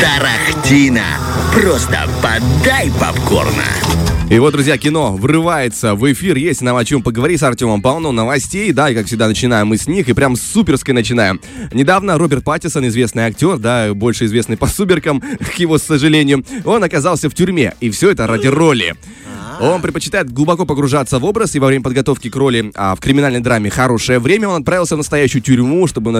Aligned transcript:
Тарахтина. 0.00 1.04
Просто 1.52 2.08
подай 2.22 2.90
попкорна. 3.00 3.64
И 4.30 4.38
вот, 4.38 4.52
друзья, 4.52 4.78
кино 4.78 5.14
врывается 5.14 5.94
в 5.94 6.10
эфир. 6.10 6.36
Есть 6.36 6.62
нам 6.62 6.76
о 6.76 6.84
чем 6.84 7.02
поговорить 7.02 7.40
с 7.40 7.42
Артемом. 7.42 7.82
Полно 7.82 8.12
новостей, 8.12 8.72
да, 8.72 8.88
и 8.88 8.94
как 8.94 9.06
всегда 9.06 9.28
начинаем 9.28 9.66
мы 9.66 9.76
с 9.76 9.86
них, 9.86 10.08
и 10.08 10.12
прям 10.14 10.36
с 10.36 10.40
суперской 10.40 10.94
начинаем. 10.94 11.40
Недавно 11.72 12.16
Роберт 12.16 12.44
Паттисон, 12.44 12.86
известный 12.86 13.24
актер, 13.24 13.58
да, 13.58 13.92
больше 13.92 14.24
известный 14.24 14.56
по 14.56 14.66
суберкам, 14.68 15.20
к 15.20 15.54
его 15.58 15.76
сожалению, 15.76 16.44
он 16.64 16.82
оказался 16.82 17.28
в 17.28 17.34
тюрьме, 17.34 17.74
и 17.80 17.90
все 17.90 18.12
это 18.12 18.26
ради 18.26 18.46
роли. 18.46 18.94
Он 19.62 19.80
предпочитает 19.80 20.28
глубоко 20.32 20.66
погружаться 20.66 21.20
в 21.20 21.24
образ, 21.24 21.54
и 21.54 21.60
во 21.60 21.68
время 21.68 21.84
подготовки 21.84 22.28
к 22.28 22.34
роли 22.34 22.72
а, 22.74 22.96
в 22.96 23.00
криминальной 23.00 23.38
драме 23.38 23.70
«Хорошее 23.70 24.18
время» 24.18 24.48
он 24.48 24.60
отправился 24.60 24.96
в 24.96 24.98
настоящую 24.98 25.40
тюрьму, 25.40 25.86
чтобы 25.86 26.10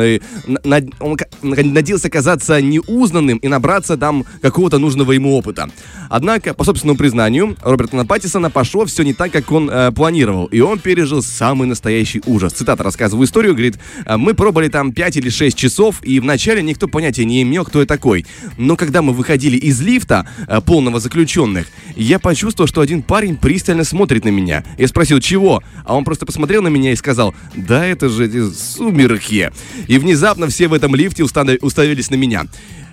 на, 0.47 0.61
на, 0.63 0.81
он 1.01 1.19
надеялся 1.43 2.09
казаться 2.09 2.63
неузнанным 2.63 3.39
и 3.39 3.49
набраться 3.49 3.97
там 3.97 4.25
какого-то 4.43 4.79
нужного 4.79 5.11
ему 5.11 5.37
опыта. 5.37 5.69
Однако, 6.09 6.55
по 6.55 6.63
собственному 6.63 6.97
признанию, 6.97 7.57
Роберта 7.63 8.05
Паттисона 8.05 8.49
пошло 8.49 8.85
все 8.87 9.03
не 9.03 9.13
так, 9.13 9.33
как 9.33 9.51
он 9.51 9.69
э, 9.69 9.91
планировал, 9.91 10.47
и 10.47 10.61
он 10.61 10.79
пережил 10.79 11.21
самый 11.21 11.67
настоящий 11.67 12.23
ужас. 12.27 12.53
Цитата 12.53 12.85
рассказываю 12.85 13.27
историю, 13.27 13.55
говорит, 13.55 13.77
мы 14.09 14.35
пробовали 14.35 14.69
там 14.69 14.93
5 14.93 15.17
или 15.17 15.31
6 15.31 15.57
часов, 15.57 15.97
и 16.05 16.21
вначале 16.21 16.63
никто 16.63 16.87
понятия 16.87 17.25
не 17.25 17.43
имел, 17.43 17.65
кто 17.65 17.81
я 17.81 17.87
такой. 17.87 18.25
Но 18.57 18.77
когда 18.77 19.03
мы 19.03 19.13
выходили 19.13 19.57
из 19.57 19.81
лифта, 19.81 20.29
э, 20.47 20.61
полного 20.61 21.01
заключенных, 21.01 21.67
я 21.97 22.21
почувствовал, 22.21 22.69
что 22.69 22.83
один 22.83 23.03
парень 23.03 23.32
парень 23.33 23.37
пристально 23.37 23.85
смотрит 23.85 24.25
на 24.25 24.31
меня. 24.31 24.65
Я 24.79 24.89
спросил, 24.89 25.21
чего? 25.21 25.63
А 25.85 25.97
он 25.97 26.05
просто 26.05 26.27
посмотрел 26.27 26.63
на 26.63 26.69
меня 26.69 26.93
и 26.93 26.97
сказал, 26.97 27.35
да 27.55 27.85
это 27.85 28.09
же 28.09 28.51
сумерки. 28.53 29.51
И 29.89 29.99
внезапно 29.99 30.49
все 30.49 30.69
в 30.69 30.73
этом 30.73 30.95
лифте 30.95 31.25
уставились 31.25 32.11
на 32.11 32.17
меня. 32.17 32.47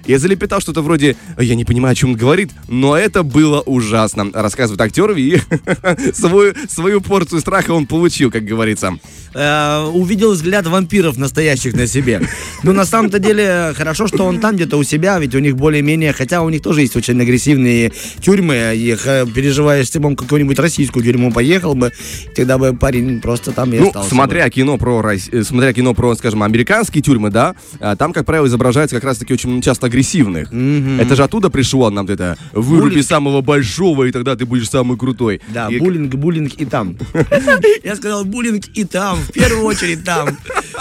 Я 0.10 0.18
залепетал 0.18 0.60
что-то 0.60 0.82
вроде 0.82 1.16
«Я 1.38 1.54
не 1.54 1.66
понимаю, 1.66 1.92
о 1.92 1.96
чем 1.96 2.10
он 2.10 2.16
говорит», 2.16 2.50
но 2.68 2.98
это 2.98 3.22
было 3.22 3.62
ужасно. 3.62 4.32
Рассказывает 4.34 4.82
актер, 4.82 5.12
и 5.12 5.40
свою, 6.14 6.56
свою 6.68 7.00
порцию 7.00 7.42
страха 7.42 7.74
он 7.74 7.86
получил, 7.86 8.32
как 8.32 8.44
говорится. 8.44 8.98
Э, 9.36 9.86
увидел 9.94 10.32
взгляд 10.32 10.66
вампиров 10.66 11.18
настоящих 11.18 11.76
на 11.76 11.86
себе. 11.86 12.22
Но 12.64 12.74
на 12.74 12.86
самом-то 12.86 13.20
деле 13.20 13.74
хорошо, 13.76 14.08
что 14.08 14.26
он 14.26 14.40
там 14.40 14.56
где-то 14.56 14.78
у 14.78 14.84
себя, 14.84 15.20
ведь 15.20 15.36
у 15.36 15.40
них 15.40 15.56
более-менее, 15.56 16.12
хотя 16.12 16.42
у 16.42 16.50
них 16.50 16.64
тоже 16.64 16.82
есть 16.82 16.96
очень 16.96 17.22
агрессивные 17.22 17.92
тюрьмы, 18.20 18.74
их 18.76 19.06
э, 19.06 19.28
переживаешь, 19.28 19.92
ты 19.92 20.00
бы 20.00 20.16
какую-нибудь 20.16 20.58
российскую 20.58 21.06
тюрьму 21.06 21.32
поехал 21.32 21.76
бы, 21.76 21.92
тогда 22.36 22.58
бы 22.58 22.76
парень 22.76 23.22
просто 23.22 23.52
там 23.52 23.72
и 23.74 23.78
ну, 23.78 23.90
остался. 23.90 24.10
Смотря 24.10 24.46
бы. 24.46 24.50
кино 24.50 24.78
про, 24.80 25.14
э, 25.14 25.44
смотря 25.44 25.72
кино 25.72 25.94
про, 25.94 26.16
скажем, 26.16 26.42
американские 26.42 27.04
тюрьмы, 27.04 27.30
да, 27.30 27.54
там, 28.00 28.12
как 28.12 28.26
правило, 28.26 28.48
изображается 28.48 28.96
как 28.96 29.04
раз-таки 29.04 29.34
очень 29.34 29.62
часто 29.62 29.86
агрессивных. 30.00 30.52
Mm-hmm. 30.52 31.02
Это 31.02 31.16
же 31.16 31.24
оттуда 31.24 31.50
пришло 31.50 31.90
нам 31.90 32.06
это 32.06 32.38
выруби 32.54 32.90
буллинг. 32.90 33.06
самого 33.06 33.42
большого, 33.42 34.06
и 34.06 34.12
тогда 34.12 34.36
ты 34.36 34.46
будешь 34.46 34.70
самый 34.70 34.98
крутой. 34.98 35.42
Да, 35.54 35.68
и... 35.70 35.80
буллинг, 35.80 36.16
буллинг 36.16 36.54
и 36.62 36.66
там. 36.66 36.96
Я 37.84 37.96
сказал 37.96 38.26
буллинг 38.26 38.66
и 38.78 38.86
там, 38.86 39.18
в 39.18 39.32
первую 39.32 39.66
очередь 39.66 40.04
там. 40.04 40.30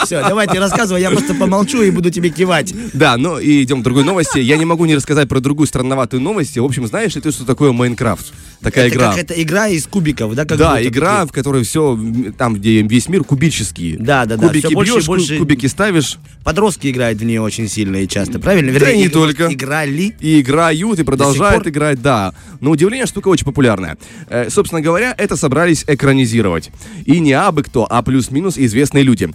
Все, 0.04 0.22
давайте 0.22 0.58
рассказывай, 0.58 1.00
я 1.00 1.10
просто 1.10 1.34
помолчу 1.34 1.82
и 1.82 1.90
буду 1.90 2.10
тебе 2.10 2.30
кивать. 2.30 2.74
Да, 2.92 3.16
ну 3.16 3.38
и 3.38 3.62
идем 3.62 3.80
к 3.80 3.84
другой 3.84 4.04
новости. 4.04 4.38
Я 4.38 4.56
не 4.56 4.64
могу 4.64 4.84
не 4.84 4.94
рассказать 4.94 5.28
про 5.28 5.40
другую 5.40 5.66
странноватую 5.66 6.20
новость. 6.20 6.56
В 6.56 6.64
общем, 6.64 6.86
знаешь 6.86 7.14
ли 7.14 7.20
ты, 7.20 7.30
что 7.30 7.44
такое 7.44 7.72
Майнкрафт? 7.72 8.32
Такая 8.60 8.86
это 8.86 8.96
игра. 8.96 9.10
Как 9.10 9.18
это 9.18 9.42
игра 9.42 9.68
из 9.68 9.86
кубиков, 9.86 10.34
да? 10.34 10.44
Как 10.44 10.58
да, 10.58 10.82
игра, 10.82 11.18
такие. 11.18 11.28
в 11.28 11.32
которой 11.32 11.62
все, 11.62 11.98
там, 12.36 12.54
где 12.54 12.82
весь 12.82 13.08
мир 13.08 13.22
кубический. 13.22 13.96
Да, 13.96 14.24
да, 14.24 14.36
да. 14.36 14.48
Кубики 14.48 14.74
бьешь, 14.74 15.06
больше... 15.06 15.38
кубики 15.38 15.66
ставишь. 15.66 16.18
Подростки 16.44 16.90
играют 16.90 17.20
в 17.20 17.24
нее 17.24 17.40
очень 17.40 17.68
сильно 17.68 17.96
и 17.96 18.08
часто, 18.08 18.38
правильно? 18.38 18.70
Вернее, 18.70 18.86
да 18.86 18.92
и 18.92 18.98
не 18.98 19.08
только. 19.08 19.52
Играли. 19.52 20.16
И 20.20 20.40
играют, 20.40 20.98
и 20.98 21.04
продолжают 21.04 21.66
играть, 21.66 22.02
да. 22.02 22.34
Но 22.60 22.70
удивление, 22.70 23.06
штука 23.06 23.28
очень 23.28 23.44
популярная. 23.44 23.96
Э, 24.28 24.48
собственно 24.50 24.80
говоря, 24.80 25.14
это 25.16 25.36
собрались 25.36 25.84
экранизировать. 25.86 26.70
И 27.04 27.20
не 27.20 27.32
абы 27.32 27.62
кто, 27.62 27.86
а 27.88 28.02
плюс-минус 28.02 28.58
известные 28.58 29.04
люди. 29.04 29.30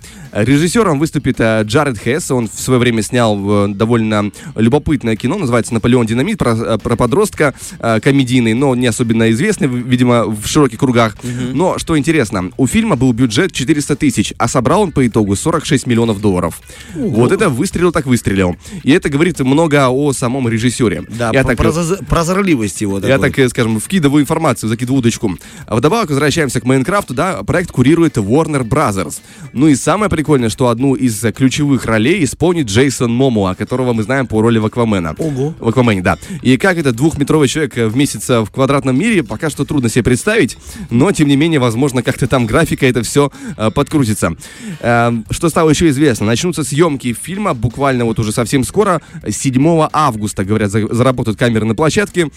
Режиссером 0.53 0.99
выступит 0.99 1.39
э, 1.39 1.63
Джаред 1.63 1.97
Хесс. 1.97 2.29
Он 2.29 2.47
в 2.47 2.59
свое 2.59 2.79
время 2.79 3.01
снял 3.01 3.65
э, 3.65 3.67
довольно 3.69 4.31
любопытное 4.55 5.15
кино, 5.15 5.39
называется 5.39 5.73
«Наполеон 5.73 6.05
Динамит», 6.05 6.37
про, 6.37 6.53
э, 6.53 6.77
про 6.77 6.95
подростка 6.95 7.55
комедийный, 7.79 8.53
но 8.53 8.75
не 8.75 8.87
особенно 8.87 9.31
известный, 9.31 9.67
видимо, 9.67 10.25
в 10.25 10.45
широких 10.45 10.79
кругах. 10.79 11.15
Mm-hmm. 11.15 11.53
Но, 11.53 11.77
что 11.79 11.97
интересно, 11.97 12.51
у 12.57 12.67
фильма 12.67 12.95
был 12.95 13.13
бюджет 13.13 13.51
400 13.51 13.95
тысяч, 13.95 14.33
а 14.37 14.47
собрал 14.47 14.83
он 14.83 14.91
по 14.91 15.05
итогу 15.07 15.35
46 15.35 15.87
миллионов 15.87 16.21
долларов. 16.21 16.61
Ого. 16.95 17.09
Вот 17.09 17.31
это 17.31 17.49
выстрелил 17.49 17.91
так 17.91 18.05
выстрелил. 18.05 18.55
И 18.83 18.91
это 18.91 19.09
говорит 19.09 19.39
много 19.39 19.89
о 19.89 20.13
самом 20.13 20.47
режиссере. 20.47 21.03
Да, 21.09 21.31
я 21.33 21.43
про, 21.43 21.71
так, 21.71 22.05
прозорливость 22.07 22.81
его. 22.81 22.99
Я 22.99 23.17
такой. 23.17 23.31
так, 23.31 23.49
скажем, 23.49 23.79
вкидываю 23.79 24.21
информацию, 24.21 24.69
закидываю 24.69 24.99
удочку. 24.99 25.35
А 25.65 25.75
вдобавок, 25.75 26.09
возвращаемся 26.09 26.61
к 26.61 26.65
Майнкрафту, 26.65 27.13
да, 27.13 27.41
проект 27.43 27.71
курирует 27.71 28.17
Warner 28.17 28.63
Brothers. 28.67 29.19
Ну 29.53 29.67
и 29.67 29.75
самое 29.75 30.09
прикольное, 30.09 30.42
что 30.49 30.69
одну 30.69 30.95
из 30.95 31.19
ключевых 31.33 31.85
ролей 31.85 32.23
исполнит 32.23 32.67
Джейсон 32.67 33.13
Момуа, 33.13 33.55
которого 33.55 33.93
мы 33.93 34.03
знаем 34.03 34.27
по 34.27 34.41
роли 34.41 34.57
в 34.59 34.65
Аквамена. 34.65 35.15
Ого. 35.17 35.53
В 35.59 35.69
Аквамене, 35.69 36.01
да. 36.01 36.17
И 36.41 36.57
как 36.57 36.77
это 36.77 36.91
двухметровый 36.91 37.47
человек 37.47 37.75
в 37.75 37.95
месяц 37.95 38.29
в 38.29 38.47
квадратном 38.51 38.97
мире, 38.97 39.23
пока 39.23 39.49
что 39.49 39.65
трудно 39.65 39.89
себе 39.89 40.03
представить, 40.03 40.57
но 40.89 41.11
тем 41.11 41.27
не 41.27 41.35
менее, 41.35 41.59
возможно, 41.59 42.03
как-то 42.03 42.27
там 42.27 42.45
графика 42.45 42.85
это 42.85 43.03
все 43.03 43.31
э, 43.57 43.71
подкрутится. 43.71 44.35
Э, 44.79 45.11
что 45.29 45.49
стало 45.49 45.69
еще 45.69 45.89
известно, 45.89 46.25
начнутся 46.25 46.63
съемки 46.63 47.13
фильма 47.13 47.53
буквально 47.53 48.05
вот 48.05 48.19
уже 48.19 48.31
совсем 48.31 48.63
скоро, 48.63 49.01
7 49.27 49.87
августа, 49.91 50.43
говорят, 50.43 50.71
заработают 50.71 51.37
камеры 51.39 51.65
на 51.65 51.75
площадке. 51.75 52.29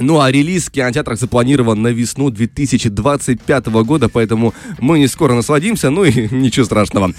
Ну 0.00 0.20
а 0.20 0.30
релиз 0.30 0.66
в 0.66 0.70
кинотеатрах 0.70 1.18
запланирован 1.18 1.80
на 1.82 1.88
весну 1.88 2.30
2025 2.30 3.66
года, 3.66 4.08
поэтому 4.08 4.54
мы 4.78 4.98
не 4.98 5.08
скоро 5.08 5.34
насладимся, 5.34 5.90
ну 5.90 6.04
и 6.04 6.28
ничего 6.34 6.64
страшного. 6.64 7.12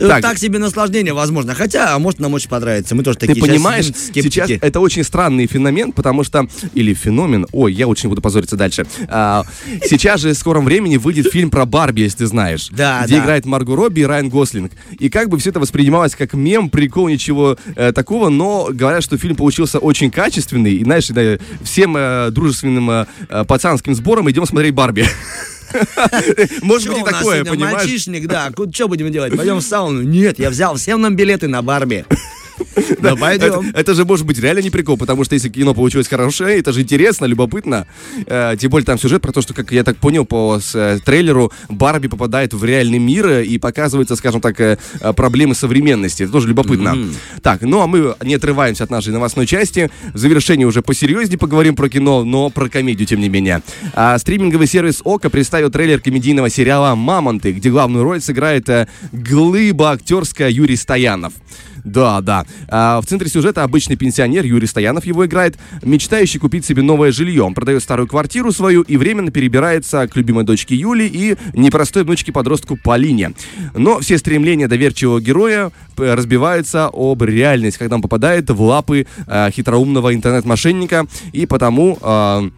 Ну, 0.00 0.08
так, 0.08 0.22
так 0.22 0.38
себе 0.38 0.58
наслаждение, 0.58 1.14
возможно. 1.14 1.54
Хотя, 1.54 1.94
а 1.94 1.98
может, 1.98 2.20
нам 2.20 2.34
очень 2.34 2.48
понравится. 2.48 2.94
Мы 2.94 3.02
тоже 3.02 3.18
такие 3.18 3.34
Ты 3.34 3.40
понимаешь, 3.40 3.86
сейчас 3.86 4.50
это 4.50 4.80
очень 4.80 5.04
странный 5.04 5.46
феномен, 5.46 5.92
потому 5.92 6.24
что... 6.24 6.48
Или 6.74 6.94
феномен... 6.94 7.46
Ой, 7.52 7.72
я 7.72 7.86
очень 7.86 8.08
буду 8.08 8.20
позориться 8.20 8.56
дальше. 8.56 8.86
А, 9.08 9.44
сейчас 9.84 10.20
же 10.20 10.32
в 10.32 10.34
скором 10.34 10.64
времени 10.64 10.96
выйдет 10.96 11.30
фильм 11.32 11.50
про 11.50 11.64
Барби, 11.66 12.02
если 12.02 12.18
ты 12.18 12.26
знаешь. 12.26 12.68
Да, 12.70 13.02
Где 13.04 13.16
да. 13.16 13.24
играет 13.24 13.46
Марго 13.46 13.76
Робби 13.76 14.00
и 14.00 14.04
Райан 14.04 14.28
Гослинг. 14.28 14.72
И 14.98 15.08
как 15.08 15.28
бы 15.28 15.38
все 15.38 15.50
это 15.50 15.60
воспринималось 15.60 16.14
как 16.14 16.34
мем, 16.34 16.68
прикол, 16.68 17.08
ничего 17.08 17.56
э, 17.76 17.92
такого, 17.92 18.28
но 18.28 18.68
говорят, 18.70 19.04
что 19.04 19.16
фильм 19.18 19.36
получился 19.36 19.78
очень 19.78 20.10
качественный. 20.10 20.74
И, 20.74 20.84
знаешь, 20.84 21.08
да, 21.08 21.38
всем... 21.62 21.96
Э, 21.96 22.23
дружественным 22.30 22.90
э, 22.90 23.06
э, 23.28 23.44
пацанским 23.44 23.94
сбором 23.94 24.30
идем 24.30 24.46
смотреть 24.46 24.74
Барби. 24.74 25.06
Может 26.62 26.88
быть 26.88 26.98
и 26.98 27.04
такое, 27.04 27.44
понимаешь? 27.44 27.78
Мальчишник, 27.78 28.26
да. 28.26 28.50
Что 28.72 28.88
будем 28.88 29.10
делать? 29.10 29.36
Пойдем 29.36 29.56
в 29.56 29.62
сауну? 29.62 30.02
Нет, 30.02 30.38
я 30.38 30.50
взял 30.50 30.76
всем 30.76 31.00
нам 31.00 31.16
билеты 31.16 31.48
на 31.48 31.62
Барби. 31.62 32.04
Да, 33.00 33.16
пойдем. 33.16 33.70
Это, 33.70 33.78
это 33.80 33.94
же 33.94 34.04
может 34.04 34.26
быть 34.26 34.38
реально 34.38 34.60
не 34.60 34.70
прикол, 34.70 34.96
потому 34.96 35.24
что 35.24 35.34
если 35.34 35.48
кино 35.48 35.74
получилось 35.74 36.08
хорошее, 36.08 36.58
это 36.58 36.72
же 36.72 36.82
интересно, 36.82 37.26
любопытно. 37.26 37.86
Э, 38.26 38.56
тем 38.58 38.70
более 38.70 38.86
там 38.86 38.98
сюжет 38.98 39.22
про 39.22 39.32
то, 39.32 39.42
что, 39.42 39.54
как 39.54 39.72
я 39.72 39.84
так 39.84 39.96
понял 39.96 40.24
по 40.24 40.58
с, 40.60 40.74
э, 40.74 40.98
трейлеру, 41.04 41.52
Барби 41.68 42.08
попадает 42.08 42.54
в 42.54 42.64
реальный 42.64 42.98
мир 42.98 43.26
э, 43.26 43.44
и 43.44 43.58
показывается, 43.58 44.16
скажем 44.16 44.40
так, 44.40 44.60
э, 44.60 44.78
проблемы 45.16 45.54
современности. 45.54 46.24
Это 46.24 46.32
тоже 46.32 46.48
любопытно. 46.48 46.90
Mm-hmm. 46.90 47.40
Так, 47.42 47.62
ну 47.62 47.80
а 47.80 47.86
мы 47.86 48.14
не 48.22 48.34
отрываемся 48.34 48.84
от 48.84 48.90
нашей 48.90 49.12
новостной 49.12 49.46
части. 49.46 49.90
В 50.12 50.18
завершении 50.18 50.64
уже 50.64 50.82
посерьезнее 50.82 51.38
поговорим 51.38 51.76
про 51.76 51.88
кино, 51.88 52.24
но 52.24 52.50
про 52.50 52.68
комедию, 52.68 53.06
тем 53.06 53.20
не 53.20 53.28
менее. 53.28 53.62
А, 53.92 54.18
стриминговый 54.18 54.66
сервис 54.66 55.00
ОКО 55.04 55.30
представил 55.30 55.70
трейлер 55.70 56.00
комедийного 56.00 56.50
сериала 56.50 56.94
«Мамонты», 56.94 57.52
где 57.52 57.70
главную 57.70 58.04
роль 58.04 58.20
сыграет 58.20 58.68
глыба 59.12 59.92
актерская 59.92 60.50
Юрий 60.50 60.76
Стоянов. 60.76 61.32
Да, 61.84 62.22
да. 62.22 62.46
А, 62.68 63.00
в 63.00 63.06
центре 63.06 63.28
сюжета 63.28 63.62
обычный 63.62 63.96
пенсионер, 63.96 64.44
Юрий 64.44 64.66
Стоянов 64.66 65.04
его 65.04 65.26
играет, 65.26 65.58
мечтающий 65.82 66.40
купить 66.40 66.64
себе 66.64 66.82
новое 66.82 67.12
жилье. 67.12 67.42
Он 67.42 67.54
продает 67.54 67.82
старую 67.82 68.08
квартиру 68.08 68.52
свою 68.52 68.82
и 68.82 68.96
временно 68.96 69.30
перебирается 69.30 70.08
к 70.08 70.16
любимой 70.16 70.44
дочке 70.44 70.74
Юли 70.74 71.06
и 71.06 71.36
непростой 71.52 72.04
внучке-подростку 72.04 72.78
Полине. 72.82 73.34
Но 73.74 74.00
все 74.00 74.16
стремления 74.16 74.66
доверчивого 74.66 75.20
героя 75.20 75.70
э, 75.98 76.14
разбиваются 76.14 76.90
об 76.92 77.22
реальность, 77.22 77.76
когда 77.76 77.96
он 77.96 78.02
попадает 78.02 78.48
в 78.48 78.62
лапы 78.62 79.06
э, 79.26 79.50
хитроумного 79.50 80.14
интернет-мошенника, 80.14 81.06
и 81.32 81.46
потому... 81.46 81.98
Э, 82.00 82.50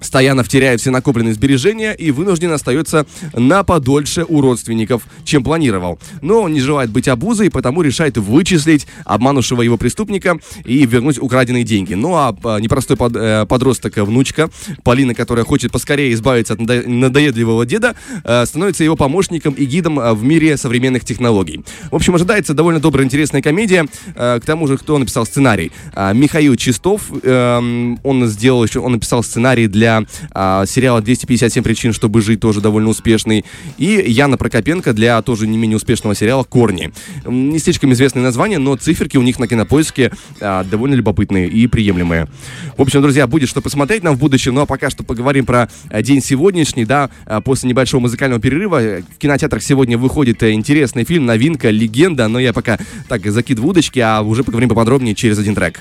Стоянов 0.00 0.48
теряет 0.48 0.80
все 0.80 0.90
накопленные 0.90 1.34
сбережения 1.34 1.92
и 1.92 2.10
вынужден 2.10 2.52
остается 2.52 3.06
на 3.34 3.62
подольше 3.64 4.24
у 4.28 4.40
родственников, 4.40 5.02
чем 5.24 5.42
планировал. 5.42 5.98
Но 6.22 6.42
он 6.42 6.52
не 6.52 6.60
желает 6.60 6.90
быть 6.90 7.08
обузой, 7.08 7.50
потому 7.50 7.82
решает 7.82 8.16
вычислить 8.16 8.86
обманувшего 9.04 9.62
его 9.62 9.76
преступника 9.76 10.38
и 10.64 10.86
вернуть 10.86 11.18
украденные 11.18 11.64
деньги. 11.64 11.94
Ну 11.94 12.14
а 12.14 12.36
а, 12.44 12.58
непростой 12.58 12.96
э, 13.14 13.46
подросток, 13.46 13.96
внучка 13.96 14.50
Полина, 14.82 15.14
которая 15.14 15.44
хочет 15.44 15.72
поскорее 15.72 16.12
избавиться 16.12 16.54
от 16.54 16.60
надо- 16.60 16.88
надоедливого 16.88 17.66
деда, 17.66 17.94
э, 18.24 18.46
становится 18.46 18.84
его 18.84 18.96
помощником 18.96 19.54
и 19.54 19.64
гидом 19.64 19.98
э, 19.98 20.12
в 20.12 20.22
мире 20.22 20.56
современных 20.56 21.04
технологий. 21.04 21.64
В 21.90 21.96
общем, 21.96 22.14
ожидается 22.14 22.54
довольно 22.54 22.80
добрая, 22.80 23.04
интересная 23.04 23.42
комедия. 23.42 23.86
К 24.14 24.40
тому 24.44 24.66
же, 24.66 24.76
кто 24.76 24.98
написал 24.98 25.24
сценарий? 25.26 25.72
Михаил 26.14 26.56
Чистов. 26.56 27.02
эм, 27.22 27.98
Он 28.02 28.26
сделал 28.26 28.64
еще, 28.64 28.80
он 28.80 28.92
написал 28.92 29.22
сценарий 29.22 29.66
для 29.66 29.87
а, 30.32 30.66
сериала 30.66 31.00
«257 31.00 31.62
причин, 31.62 31.92
чтобы 31.92 32.20
жить», 32.20 32.40
тоже 32.40 32.60
довольно 32.60 32.90
успешный. 32.90 33.44
И 33.76 34.04
Яна 34.06 34.36
Прокопенко 34.36 34.92
для 34.92 35.20
тоже 35.22 35.46
не 35.46 35.58
менее 35.58 35.76
успешного 35.76 36.14
сериала 36.14 36.44
«Корни». 36.44 36.92
Не 37.26 37.58
слишком 37.58 37.92
известные 37.92 38.22
названия, 38.22 38.58
но 38.58 38.76
циферки 38.76 39.16
у 39.16 39.22
них 39.22 39.38
на 39.38 39.48
кинопоиске 39.48 40.12
а, 40.40 40.64
довольно 40.64 40.94
любопытные 40.94 41.48
и 41.48 41.66
приемлемые. 41.66 42.28
В 42.76 42.82
общем, 42.82 43.02
друзья, 43.02 43.26
будет 43.26 43.48
что 43.48 43.60
посмотреть 43.60 44.02
нам 44.02 44.16
в 44.16 44.18
будущем. 44.18 44.54
Ну 44.54 44.62
а 44.62 44.66
пока 44.66 44.90
что 44.90 45.02
поговорим 45.02 45.46
про 45.46 45.68
а, 45.90 46.02
день 46.02 46.22
сегодняшний. 46.22 46.84
Да, 46.84 47.10
а, 47.26 47.40
после 47.40 47.68
небольшого 47.68 48.02
музыкального 48.02 48.40
перерыва 48.40 48.82
э, 48.82 49.02
в 49.02 49.18
кинотеатрах 49.18 49.62
сегодня 49.62 49.98
выходит 49.98 50.42
э, 50.42 50.52
интересный 50.52 51.04
фильм, 51.04 51.26
новинка, 51.26 51.70
легенда. 51.70 52.28
Но 52.28 52.38
я 52.38 52.52
пока 52.52 52.78
так 53.08 53.24
закидываю 53.26 53.70
удочки, 53.70 53.98
а 53.98 54.22
уже 54.22 54.44
поговорим 54.44 54.68
поподробнее 54.68 55.14
через 55.14 55.38
один 55.38 55.54
трек. 55.54 55.80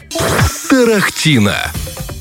Тарахтина. 0.70 1.56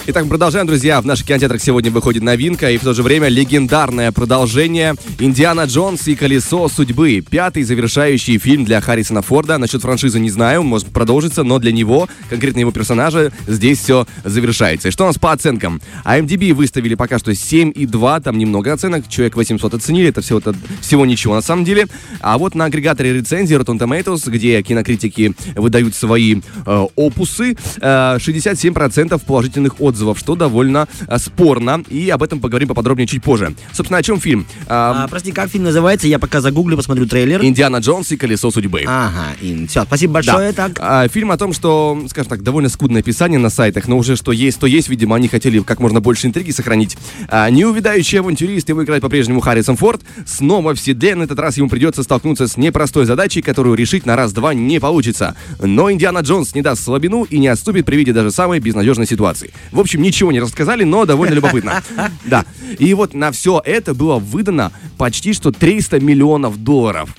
Итак, 0.08 0.28
продолжаем, 0.28 0.68
друзья. 0.68 1.00
В 1.00 1.04
наших 1.04 1.26
кинотеатрах 1.26 1.60
сегодня 1.60 1.90
выходит 1.90 2.22
новинка 2.22 2.70
и 2.70 2.78
в 2.78 2.82
то 2.84 2.94
же 2.94 3.02
время 3.02 3.26
легендарное 3.26 4.12
продолжение 4.12 4.94
«Индиана 5.18 5.64
Джонс 5.64 6.06
и 6.06 6.14
колесо 6.14 6.68
судьбы». 6.68 7.24
Пятый 7.28 7.64
завершающий 7.64 8.38
фильм 8.38 8.64
для 8.64 8.80
Харрисона 8.80 9.20
Форда. 9.22 9.58
Насчет 9.58 9.82
франшизы 9.82 10.20
не 10.20 10.30
знаю, 10.30 10.62
может 10.62 10.86
продолжится, 10.90 11.42
но 11.42 11.58
для 11.58 11.72
него, 11.72 12.08
конкретно 12.30 12.60
его 12.60 12.70
персонажа, 12.70 13.32
здесь 13.48 13.80
все 13.80 14.06
завершается. 14.22 14.86
И 14.86 14.90
что 14.92 15.02
у 15.02 15.06
нас 15.08 15.18
по 15.18 15.32
оценкам? 15.32 15.82
IMDb 16.04 16.54
выставили 16.54 16.94
пока 16.94 17.18
что 17.18 17.32
7,2, 17.32 18.22
там 18.22 18.38
немного 18.38 18.72
оценок, 18.72 19.08
человек 19.08 19.34
800 19.34 19.74
оценили, 19.74 20.10
это 20.10 20.20
всего, 20.20 20.40
всего 20.82 21.04
ничего 21.04 21.34
на 21.34 21.42
самом 21.42 21.64
деле. 21.64 21.88
А 22.20 22.38
вот 22.38 22.54
на 22.54 22.66
агрегаторе 22.66 23.12
рецензий 23.12 23.56
Rotten 23.56 23.76
Tomatoes, 23.76 24.30
где 24.30 24.62
кинокритики 24.62 25.34
выдают 25.56 25.96
свои 25.96 26.36
э, 26.64 26.86
опусы, 26.94 27.56
э, 27.80 28.18
67% 28.20 29.20
положительных 29.26 29.80
отзывов, 29.80 29.95
что 30.16 30.34
довольно 30.36 30.88
э, 31.06 31.18
спорно, 31.18 31.82
и 31.88 32.08
об 32.10 32.22
этом 32.22 32.40
поговорим 32.40 32.68
поподробнее 32.68 33.06
чуть 33.06 33.22
позже. 33.22 33.54
Собственно, 33.72 33.98
о 33.98 34.02
чем 34.02 34.20
фильм? 34.20 34.46
А, 34.66 35.04
А, 35.04 35.08
прости, 35.08 35.32
как 35.32 35.50
фильм 35.50 35.64
называется? 35.64 36.08
Я 36.08 36.18
пока 36.18 36.40
загуглю, 36.40 36.76
посмотрю 36.76 37.06
трейлер. 37.06 37.44
Индиана 37.44 37.78
Джонс 37.78 38.10
и 38.12 38.16
колесо 38.16 38.50
судьбы. 38.50 38.82
Ага, 38.86 39.34
все, 39.68 39.84
спасибо 39.84 40.14
большое. 40.14 40.52
Да. 40.52 40.68
Так, 40.68 40.78
А, 40.80 41.08
фильм 41.08 41.30
о 41.30 41.36
том, 41.36 41.52
что, 41.52 42.00
скажем 42.08 42.30
так, 42.30 42.42
довольно 42.42 42.68
скудное 42.68 43.00
описание 43.00 43.38
на 43.38 43.50
сайтах, 43.50 43.88
но 43.88 43.98
уже 43.98 44.16
что 44.16 44.32
есть, 44.32 44.58
то 44.58 44.66
есть, 44.66 44.88
видимо, 44.88 45.16
они 45.16 45.28
хотели 45.28 45.60
как 45.60 45.80
можно 45.80 46.00
больше 46.00 46.26
интриги 46.26 46.50
сохранить. 46.50 46.96
А, 47.28 47.48
неувидающий 47.50 48.20
авантюрист, 48.20 48.68
его 48.68 48.82
играет 48.84 49.02
по-прежнему 49.02 49.40
Харрисон 49.40 49.76
Форд, 49.76 50.02
снова 50.26 50.74
в 50.74 50.80
седле, 50.80 51.14
на 51.14 51.22
этот 51.24 51.38
раз 51.38 51.56
ему 51.56 51.68
придется 51.68 52.02
столкнуться 52.02 52.46
с 52.48 52.56
непростой 52.56 53.04
задачей, 53.06 53.42
которую 53.42 53.74
решить 53.76 54.06
на 54.06 54.16
раз-два 54.16 54.54
не 54.54 54.78
получится. 54.80 55.36
Но 55.60 55.90
Индиана 55.90 56.18
Джонс 56.20 56.54
не 56.54 56.62
даст 56.62 56.82
слабину 56.84 57.24
и 57.24 57.38
не 57.38 57.48
отступит 57.48 57.86
при 57.86 57.96
виде 57.96 58.12
даже 58.12 58.30
самой 58.30 58.60
безнадежной 58.60 59.06
ситуации. 59.06 59.52
В 59.72 59.80
общем, 59.86 60.02
ничего 60.02 60.32
не 60.32 60.40
рассказали, 60.40 60.84
но 60.84 61.04
довольно 61.04 61.34
любопытно. 61.34 61.82
Да. 62.24 62.44
И 62.78 62.92
вот 62.94 63.14
на 63.14 63.30
все 63.30 63.62
это 63.64 63.94
было 63.94 64.18
выдано 64.18 64.72
почти 64.98 65.32
что 65.32 65.52
300 65.52 66.00
миллионов 66.00 66.56
долларов. 66.62 67.10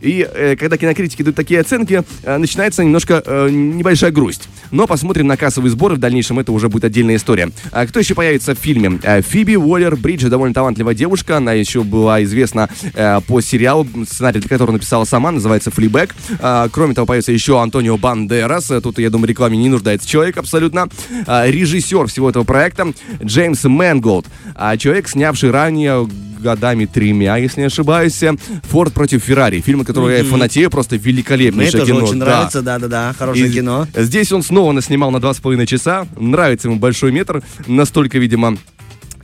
И 0.00 0.26
э, 0.28 0.56
когда 0.56 0.76
кинокритики 0.76 1.22
дают 1.22 1.36
такие 1.36 1.60
оценки, 1.60 2.02
э, 2.22 2.36
начинается 2.36 2.82
немножко 2.84 3.22
э, 3.24 3.48
небольшая 3.50 4.10
грусть. 4.10 4.48
Но 4.70 4.86
посмотрим 4.86 5.26
на 5.26 5.36
кассовые 5.36 5.70
сборы, 5.70 5.94
в 5.94 5.98
дальнейшем 5.98 6.38
это 6.38 6.52
уже 6.52 6.68
будет 6.68 6.84
отдельная 6.84 7.16
история. 7.16 7.50
А 7.70 7.86
кто 7.86 8.00
еще 8.00 8.14
появится 8.14 8.54
в 8.54 8.58
фильме? 8.58 8.98
Э, 9.02 9.22
Фиби 9.22 9.56
Уоллер 9.56 9.96
Бриджи, 9.96 10.28
довольно 10.28 10.54
талантливая 10.54 10.94
девушка. 10.94 11.36
Она 11.38 11.52
еще 11.52 11.82
была 11.82 12.22
известна 12.24 12.68
э, 12.94 13.20
по 13.26 13.40
сериалу, 13.40 13.86
сценарий 14.08 14.40
для 14.40 14.48
которого 14.48 14.72
написала 14.72 15.04
сама, 15.04 15.30
называется 15.30 15.70
«Fleabag». 15.70 16.14
Э, 16.40 16.68
кроме 16.70 16.94
того, 16.94 17.06
появится 17.06 17.32
еще 17.32 17.60
Антонио 17.60 17.96
Бандерас. 17.96 18.70
Тут, 18.82 18.98
я 18.98 19.10
думаю, 19.10 19.28
рекламе 19.28 19.58
не 19.58 19.68
нуждается 19.68 20.08
человек 20.08 20.36
абсолютно. 20.36 20.88
Э, 21.26 21.50
режиссер 21.50 22.06
всего 22.16 22.30
этого 22.30 22.44
проекта 22.44 22.94
Джеймс 23.22 23.64
Мэнголд. 23.64 24.24
А 24.54 24.78
человек, 24.78 25.06
снявший 25.06 25.50
ранее 25.50 26.08
годами 26.38 26.86
тремя, 26.86 27.36
если 27.36 27.60
не 27.60 27.66
ошибаюсь, 27.66 28.22
«Форд 28.70 28.94
против 28.94 29.22
Феррари». 29.22 29.60
Фильм, 29.60 29.84
который 29.84 30.18
я 30.18 30.24
фанатею, 30.24 30.70
просто 30.70 30.94
мне 30.96 31.04
великолепнейшее 31.04 31.80
тоже 31.80 31.92
кино. 31.92 32.04
очень 32.04 32.18
да. 32.18 32.24
нравится, 32.24 32.62
да-да-да, 32.62 33.14
хорошее 33.18 33.48
И 33.48 33.52
кино. 33.52 33.86
Здесь 33.94 34.32
он 34.32 34.42
снова 34.42 34.72
наснимал 34.72 35.10
на 35.10 35.20
два 35.20 35.34
с 35.34 35.40
половиной 35.40 35.66
часа. 35.66 36.06
Нравится 36.18 36.68
ему 36.68 36.78
большой 36.78 37.12
метр. 37.12 37.42
Настолько, 37.66 38.18
видимо, 38.18 38.56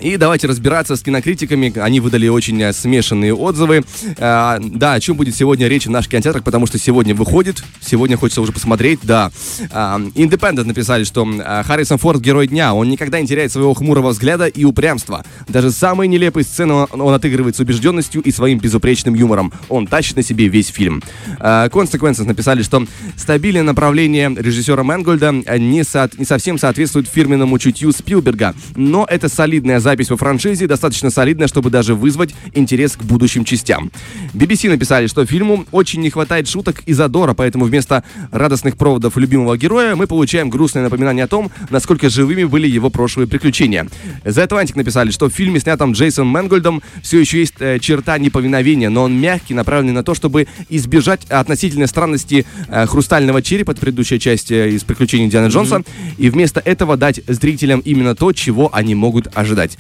и 0.03 0.17
давайте 0.17 0.49
разбираться 0.49 0.97
с 0.97 1.03
кинокритиками. 1.03 1.79
Они 1.79 2.01
выдали 2.01 2.27
очень 2.29 2.61
э, 2.61 2.73
смешанные 2.73 3.35
отзывы. 3.35 3.85
А, 4.19 4.59
да, 4.61 4.95
о 4.95 5.01
чем 5.01 5.17
будет 5.17 5.37
сегодня 5.37 5.69
речь 5.69 5.87
в 5.87 5.91
наших 5.91 6.11
кинотеатрах, 6.11 6.43
потому 6.43 6.67
что 6.67 6.77
сегодня 6.79 7.15
выходит, 7.15 7.63
сегодня 7.81 8.17
хочется 8.17 8.43
уже 8.43 8.53
посмотреть, 8.53 8.99
да. 9.03 9.31
А, 9.71 10.01
Independent 10.15 10.65
написали, 10.65 11.05
что 11.05 11.25
Харрисон 11.67 11.99
Форд 11.99 12.21
герой 12.21 12.49
дня. 12.49 12.75
Он 12.75 12.89
никогда 12.89 13.21
не 13.21 13.27
теряет 13.29 13.53
своего 13.53 13.75
хмурого 13.75 14.11
взгляда 14.11 14.47
и 14.47 14.65
упрямства. 14.65 15.25
Даже 15.49 15.71
самые 15.71 16.09
нелепые 16.09 16.45
сцены 16.45 16.87
он, 16.91 17.15
отыгрывает 17.15 17.55
с 17.55 17.61
убежденностью 17.61 18.23
и 18.23 18.33
своим 18.33 18.59
безупречным 18.59 19.15
юмором. 19.15 19.53
Он 19.69 19.87
тащит 19.87 20.17
на 20.17 20.23
себе 20.23 20.49
весь 20.49 20.69
фильм. 20.69 21.03
Consequences 21.39 22.25
написали, 22.25 22.63
что 22.63 22.87
стабильное 23.17 23.63
направление 23.63 24.35
режиссера 24.37 24.83
Мэнгольда 24.83 25.31
не, 25.59 25.85
со- 25.85 26.11
не 26.19 26.25
совсем 26.25 26.59
соответствует 26.59 27.09
фирменному 27.09 27.59
чутью 27.59 27.93
Спилберга, 27.93 28.55
но 28.75 29.07
это 29.09 29.29
солидная 29.29 29.79
запись 29.79 29.92
во 30.11 30.17
франшизе, 30.17 30.67
достаточно 30.67 31.11
солидная, 31.11 31.49
чтобы 31.49 31.71
даже 31.71 31.95
вызвать 31.95 32.35
интерес 32.55 32.97
к 32.97 33.03
будущим 33.03 33.45
частям. 33.45 33.91
BBC 34.35 34.69
написали, 34.69 35.07
что 35.07 35.25
фильму 35.27 35.67
очень 35.73 36.01
не 36.01 36.11
хватает 36.11 36.49
шуток 36.49 36.83
и 36.87 36.93
задора, 36.93 37.35
поэтому 37.35 37.65
вместо 37.65 38.05
радостных 38.31 38.77
проводов 38.77 39.17
любимого 39.17 39.57
героя 39.57 39.95
мы 39.95 40.07
получаем 40.07 40.51
грустное 40.51 40.83
напоминание 40.83 41.25
о 41.25 41.29
том, 41.29 41.51
насколько 41.71 42.09
живыми 42.09 42.45
были 42.45 42.67
его 42.67 42.91
прошлые 42.91 43.27
приключения. 43.27 43.87
The 44.25 44.47
Atlantic 44.49 44.73
написали, 44.77 45.11
что 45.11 45.29
в 45.29 45.33
фильме, 45.33 45.61
снятом 45.61 45.93
Джейсоном 45.93 46.29
Мэнгольдом, 46.29 46.83
все 47.03 47.21
еще 47.21 47.41
есть 47.41 47.55
э, 47.61 47.79
черта 47.79 48.19
неповиновения, 48.19 48.91
но 48.91 49.05
он 49.05 49.21
мягкий, 49.21 49.55
направленный 49.55 49.93
на 49.93 50.03
то, 50.03 50.15
чтобы 50.15 50.47
избежать 50.69 51.25
относительной 51.29 51.89
странности 51.89 52.47
э, 52.69 52.87
хрустального 52.87 53.43
черепа, 53.43 53.73
это 53.73 53.81
предыдущая 53.81 54.19
часть 54.19 54.51
э, 54.51 54.71
из 54.71 54.85
приключений 54.85 55.29
Дианы 55.29 55.49
Джонса, 55.49 55.83
и 56.19 56.31
вместо 56.31 56.61
этого 56.61 56.97
дать 56.97 57.21
зрителям 57.27 57.81
именно 57.81 58.15
то, 58.15 58.33
чего 58.33 58.75
они 58.75 58.95
могут 58.95 59.29
ожидать. 59.37 59.79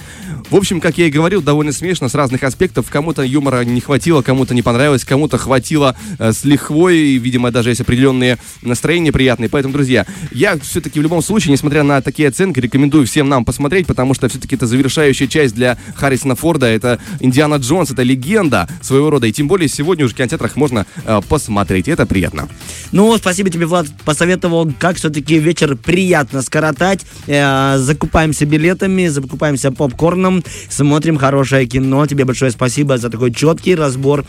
В 0.50 0.56
общем, 0.56 0.80
как 0.80 0.98
я 0.98 1.06
и 1.06 1.10
говорил, 1.10 1.40
довольно 1.42 1.72
смешно 1.72 2.08
с 2.08 2.14
разных 2.14 2.42
аспектов. 2.42 2.90
Кому-то 2.90 3.22
юмора 3.22 3.64
не 3.64 3.80
хватило, 3.80 4.22
кому-то 4.22 4.54
не 4.54 4.62
понравилось, 4.62 5.04
кому-то 5.04 5.38
хватило 5.38 5.96
э, 6.18 6.32
с 6.32 6.44
лихвой, 6.44 6.98
и, 6.98 7.18
видимо, 7.18 7.50
даже 7.50 7.70
есть 7.70 7.80
определенные 7.80 8.38
настроения 8.60 9.12
приятные. 9.12 9.48
Поэтому, 9.48 9.72
друзья, 9.72 10.06
я 10.30 10.58
все-таки 10.58 10.98
в 10.98 11.02
любом 11.02 11.22
случае, 11.22 11.52
несмотря 11.52 11.82
на 11.82 12.02
такие 12.02 12.28
оценки, 12.28 12.60
рекомендую 12.60 13.06
всем 13.06 13.28
нам 13.28 13.44
посмотреть, 13.44 13.86
потому 13.86 14.14
что 14.14 14.28
все-таки 14.28 14.56
это 14.56 14.66
завершающая 14.66 15.26
часть 15.26 15.54
для 15.54 15.78
Харрисона 15.94 16.34
Форда, 16.34 16.66
это 16.66 16.98
Индиана 17.20 17.56
Джонс, 17.56 17.90
это 17.90 18.02
легенда 18.02 18.68
своего 18.80 19.10
рода, 19.10 19.26
и 19.26 19.32
тем 19.32 19.48
более 19.48 19.68
сегодня 19.68 20.04
уже 20.04 20.14
в 20.14 20.16
кинотеатрах 20.16 20.56
можно 20.56 20.86
э, 21.04 21.20
посмотреть, 21.28 21.88
это 21.88 22.06
приятно. 22.06 22.48
Ну, 22.92 23.16
спасибо 23.16 23.50
тебе, 23.50 23.66
Влад, 23.66 23.86
посоветовал, 24.04 24.70
как 24.78 24.96
все-таки 24.96 25.38
вечер 25.38 25.76
приятно 25.76 26.42
скоротать. 26.42 27.06
Э, 27.26 27.78
закупаемся 27.78 28.44
билетами, 28.44 29.06
закупаемся 29.08 29.70
попкорном, 29.92 30.42
смотрим 30.68 31.16
хорошее 31.16 31.66
кино. 31.66 32.06
Тебе 32.06 32.24
большое 32.24 32.50
спасибо 32.50 32.98
за 32.98 33.10
такой 33.10 33.32
четкий 33.32 33.74
разбор 33.74 34.24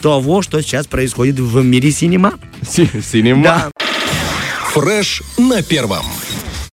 того, 0.00 0.42
что 0.42 0.60
сейчас 0.62 0.86
происходит 0.86 1.38
в 1.40 1.62
мире 1.64 1.90
синема. 1.90 2.34
Синема. 2.62 3.42
Да. 3.42 3.70
Фреш 4.72 5.22
на 5.38 5.62
первом. 5.62 6.04